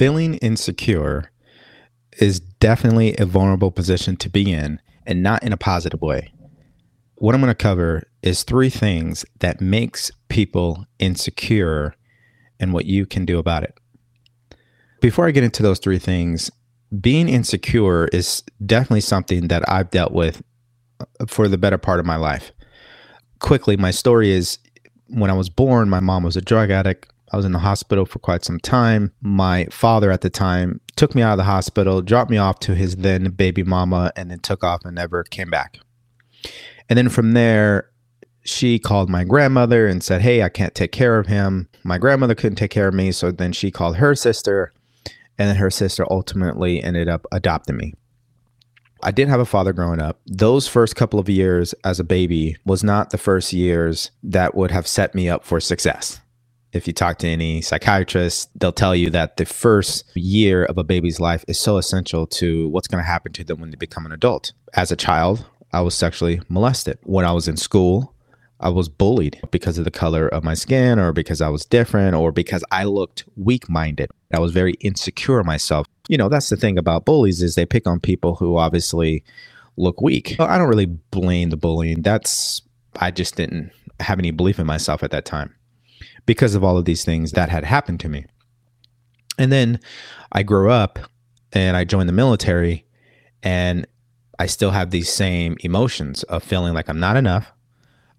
[0.00, 1.30] feeling insecure
[2.20, 6.32] is definitely a vulnerable position to be in and not in a positive way.
[7.16, 11.94] What I'm going to cover is three things that makes people insecure
[12.58, 13.78] and what you can do about it.
[15.02, 16.50] Before I get into those three things,
[16.98, 20.42] being insecure is definitely something that I've dealt with
[21.28, 22.52] for the better part of my life.
[23.38, 24.58] Quickly, my story is
[25.08, 27.12] when I was born, my mom was a drug addict.
[27.32, 29.12] I was in the hospital for quite some time.
[29.20, 32.74] My father at the time took me out of the hospital, dropped me off to
[32.74, 35.78] his then baby mama, and then took off and never came back.
[36.88, 37.90] And then from there,
[38.42, 41.68] she called my grandmother and said, Hey, I can't take care of him.
[41.84, 43.12] My grandmother couldn't take care of me.
[43.12, 44.72] So then she called her sister,
[45.38, 47.94] and then her sister ultimately ended up adopting me.
[49.02, 50.20] I didn't have a father growing up.
[50.26, 54.70] Those first couple of years as a baby was not the first years that would
[54.70, 56.20] have set me up for success.
[56.72, 60.84] If you talk to any psychiatrist, they'll tell you that the first year of a
[60.84, 64.06] baby's life is so essential to what's going to happen to them when they become
[64.06, 64.52] an adult.
[64.74, 66.98] As a child, I was sexually molested.
[67.02, 68.14] When I was in school,
[68.60, 72.14] I was bullied because of the color of my skin or because I was different
[72.14, 74.10] or because I looked weak minded.
[74.32, 75.86] I was very insecure myself.
[76.08, 79.24] You know, that's the thing about bullies is they pick on people who obviously
[79.76, 80.36] look weak.
[80.38, 82.02] I don't really blame the bullying.
[82.02, 82.62] That's
[82.96, 85.54] I just didn't have any belief in myself at that time
[86.30, 88.24] because of all of these things that had happened to me.
[89.36, 89.80] And then
[90.30, 90.96] I grew up
[91.52, 92.86] and I joined the military
[93.42, 93.84] and
[94.38, 97.50] I still have these same emotions of feeling like I'm not enough,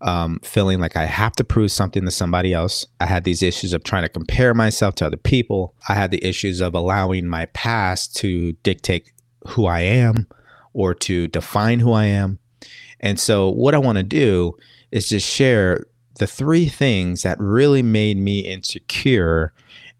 [0.00, 2.84] um, feeling like I have to prove something to somebody else.
[2.98, 5.76] I had these issues of trying to compare myself to other people.
[5.88, 9.08] I had the issues of allowing my past to dictate
[9.46, 10.26] who I am
[10.72, 12.40] or to define who I am.
[12.98, 14.56] And so, what I want to do
[14.90, 15.86] is just share
[16.20, 19.54] the three things that really made me insecure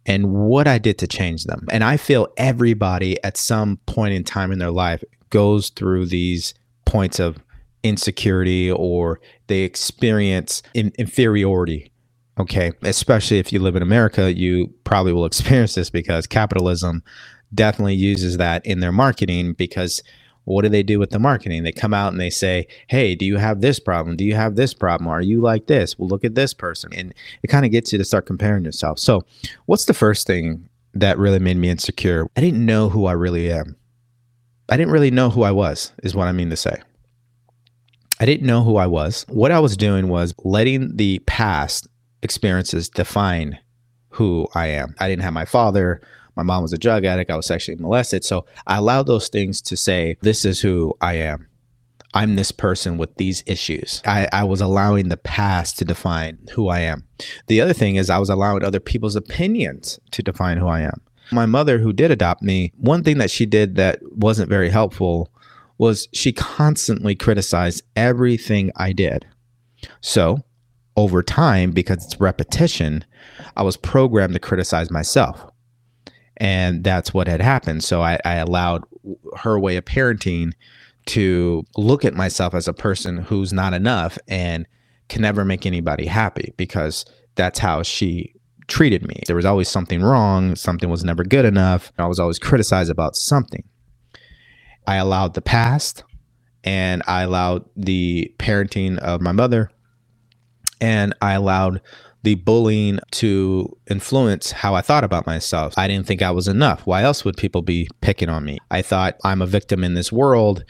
[0.05, 1.67] and what I did to change them.
[1.71, 6.53] And I feel everybody at some point in time in their life goes through these
[6.85, 7.39] points of
[7.83, 11.91] insecurity or they experience in- inferiority.
[12.39, 12.73] Okay.
[12.83, 17.03] Especially if you live in America, you probably will experience this because capitalism
[17.55, 20.03] definitely uses that in their marketing because
[20.45, 21.63] what do they do with the marketing?
[21.63, 24.17] They come out and they say, Hey, do you have this problem?
[24.17, 25.09] Do you have this problem?
[25.09, 25.99] Are you like this?
[25.99, 26.93] Well, look at this person.
[26.95, 28.99] And it kind of gets you to start comparing yourself.
[28.99, 29.25] So,
[29.67, 32.27] what's the first thing that really made me insecure?
[32.37, 33.77] I didn't know who I really am.
[34.69, 36.81] I didn't really know who I was, is what I mean to say.
[38.21, 39.25] I didn't know who I was.
[39.29, 41.89] What I was doing was letting the past
[42.23, 43.59] experiences define
[44.11, 44.95] who I am.
[44.99, 46.03] I didn't have my father.
[46.37, 47.31] My mom was a drug addict.
[47.31, 48.25] I was sexually molested.
[48.25, 51.47] So I allowed those things to say, this is who I am.
[52.13, 54.03] I'm this person with these issues.
[54.05, 57.05] I, I, was allowing the past to define who I am.
[57.47, 61.01] The other thing is, I was allowing other people's opinions to define who I am.
[61.31, 65.31] My mother, who did adopt me, one thing that she did that wasn't very helpful
[65.79, 69.27] was she constantly criticized everything I did.
[70.01, 70.41] So,
[70.97, 73.05] over time, because it's repetition,
[73.57, 75.50] I was programmed to criticize myself.
[76.41, 77.85] And that's what had happened.
[77.85, 78.85] So I, I allowed
[79.37, 80.53] her way of parenting
[81.07, 84.67] to look at myself as a person who's not enough and
[85.09, 88.35] can never make anybody happy because that's how she
[88.69, 89.21] treated me.
[89.27, 91.93] There was always something wrong, something was never good enough.
[91.99, 93.65] I was always criticized about something.
[94.87, 96.05] I allowed the past
[96.65, 99.71] and I allowed the parenting of my mother
[100.81, 101.81] and I allowed
[102.23, 105.75] the bullying to influence how I thought about myself.
[105.79, 106.87] I didn't think I was enough.
[106.87, 108.59] Why else would people be picking on me?
[108.71, 110.65] I thought I'm a victim in this world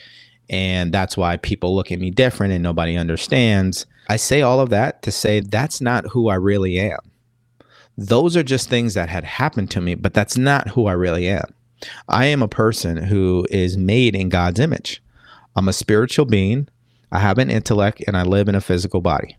[0.49, 3.87] and that's why people look at me different and nobody understands.
[4.09, 6.99] I say all of that to say that's not who I really am.
[7.97, 11.29] Those are just things that had happened to me, but that's not who I really
[11.29, 11.55] am.
[12.09, 15.03] I am a person who is made in God's image.
[15.55, 16.69] I'm a spiritual being.
[17.13, 19.37] I have an intellect and I live in a physical body.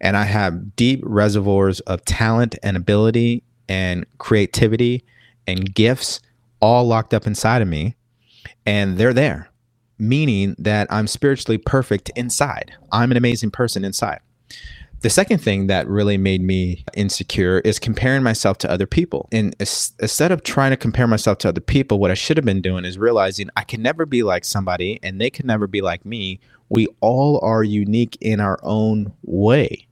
[0.00, 5.04] And I have deep reservoirs of talent and ability and creativity
[5.46, 6.20] and gifts
[6.60, 7.96] all locked up inside of me.
[8.66, 9.50] And they're there,
[9.98, 12.72] meaning that I'm spiritually perfect inside.
[12.92, 14.20] I'm an amazing person inside.
[15.02, 19.28] The second thing that really made me insecure is comparing myself to other people.
[19.32, 22.62] And instead of trying to compare myself to other people, what I should have been
[22.62, 26.06] doing is realizing I can never be like somebody and they can never be like
[26.06, 26.38] me.
[26.68, 29.88] We all are unique in our own way.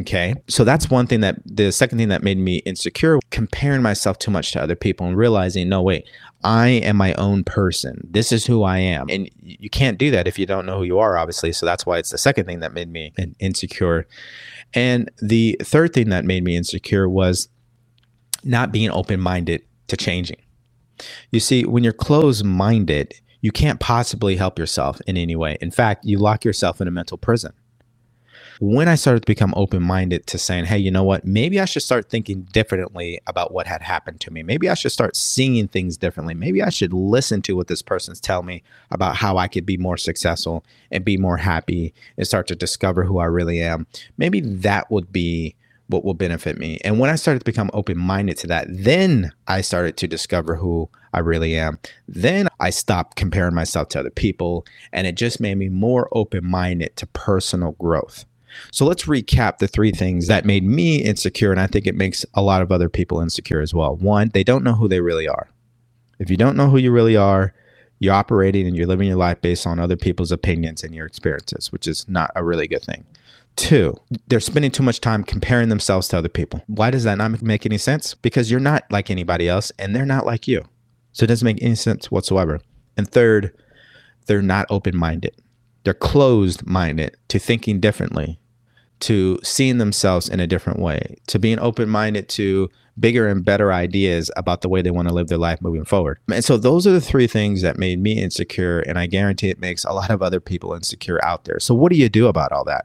[0.00, 0.34] Okay.
[0.48, 4.30] So that's one thing that the second thing that made me insecure, comparing myself too
[4.30, 6.08] much to other people and realizing, no, wait,
[6.44, 8.06] I am my own person.
[8.08, 9.08] This is who I am.
[9.10, 11.52] And you can't do that if you don't know who you are, obviously.
[11.52, 14.06] So that's why it's the second thing that made me insecure.
[14.74, 17.48] And the third thing that made me insecure was
[18.44, 20.40] not being open minded to changing.
[21.32, 25.56] You see, when you're closed minded, you can't possibly help yourself in any way.
[25.60, 27.52] In fact, you lock yourself in a mental prison
[28.60, 31.24] when I started to become open minded to saying, hey, you know what?
[31.24, 34.42] Maybe I should start thinking differently about what had happened to me.
[34.42, 36.34] Maybe I should start seeing things differently.
[36.34, 39.76] Maybe I should listen to what this person's tell me about how I could be
[39.76, 43.86] more successful and be more happy and start to discover who I really am.
[44.16, 45.54] Maybe that would be
[45.86, 46.78] what will benefit me.
[46.84, 50.56] And when I started to become open minded to that, then I started to discover
[50.56, 51.78] who I really am.
[52.06, 56.44] Then I stopped comparing myself to other people, and it just made me more open
[56.44, 58.26] minded to personal growth.
[58.70, 61.50] So let's recap the three things that made me insecure.
[61.50, 63.96] And I think it makes a lot of other people insecure as well.
[63.96, 65.48] One, they don't know who they really are.
[66.18, 67.54] If you don't know who you really are,
[68.00, 71.72] you're operating and you're living your life based on other people's opinions and your experiences,
[71.72, 73.04] which is not a really good thing.
[73.56, 73.96] Two,
[74.28, 76.62] they're spending too much time comparing themselves to other people.
[76.68, 78.14] Why does that not make any sense?
[78.14, 80.64] Because you're not like anybody else and they're not like you.
[81.12, 82.60] So it doesn't make any sense whatsoever.
[82.96, 83.52] And third,
[84.26, 85.34] they're not open minded.
[85.88, 88.38] They're closed minded to thinking differently
[89.00, 92.68] to seeing themselves in a different way, to being open minded to
[93.00, 96.18] bigger and better ideas about the way they want to live their life moving forward.
[96.30, 98.80] And so those are the three things that made me insecure.
[98.80, 101.58] And I guarantee it makes a lot of other people insecure out there.
[101.58, 102.84] So, what do you do about all that?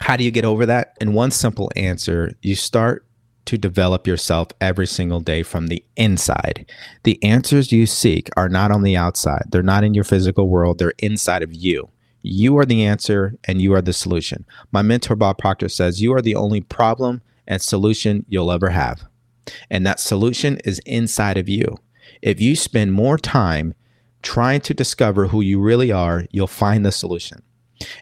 [0.00, 0.96] How do you get over that?
[1.00, 3.06] And one simple answer, you start
[3.44, 6.68] to develop yourself every single day from the inside.
[7.04, 10.80] The answers you seek are not on the outside, they're not in your physical world,
[10.80, 11.88] they're inside of you.
[12.22, 14.44] You are the answer and you are the solution.
[14.72, 19.04] My mentor, Bob Proctor, says you are the only problem and solution you'll ever have.
[19.70, 21.78] And that solution is inside of you.
[22.22, 23.74] If you spend more time
[24.22, 27.42] trying to discover who you really are, you'll find the solution.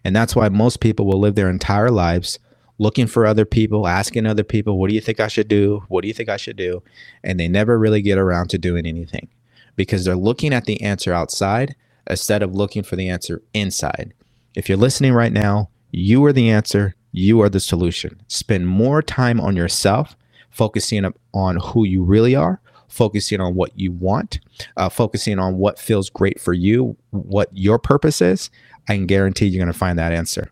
[0.05, 2.39] And that's why most people will live their entire lives
[2.79, 5.85] looking for other people, asking other people, what do you think I should do?
[5.89, 6.83] What do you think I should do?
[7.25, 9.29] And they never really get around to doing anything
[9.77, 11.75] because they're looking at the answer outside
[12.09, 14.15] instead of looking for the answer inside.
[14.55, 18.21] If you're listening right now, you are the answer, you are the solution.
[18.29, 20.17] Spend more time on yourself,
[20.51, 24.41] focusing on who you really are, focusing on what you want,
[24.77, 28.51] uh, focusing on what feels great for you, what your purpose is.
[28.89, 30.51] I can guarantee you're going to find that answer.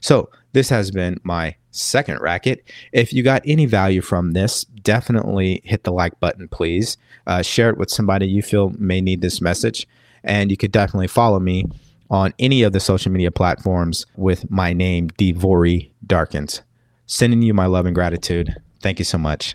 [0.00, 2.64] So, this has been my second racket.
[2.92, 6.96] If you got any value from this, definitely hit the like button, please.
[7.26, 9.86] Uh, share it with somebody you feel may need this message.
[10.24, 11.66] And you could definitely follow me
[12.10, 16.62] on any of the social media platforms with my name, Devori Darkins.
[17.06, 18.54] Sending you my love and gratitude.
[18.80, 19.54] Thank you so much.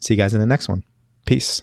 [0.00, 0.84] See you guys in the next one.
[1.24, 1.62] Peace.